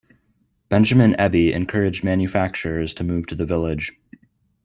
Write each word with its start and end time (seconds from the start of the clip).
Benjamin 0.67 1.13
Eby 1.19 1.53
encouraged 1.53 2.03
manufacturers 2.03 2.95
to 2.95 3.03
move 3.03 3.27
to 3.27 3.35
the 3.35 3.45
village. 3.45 3.93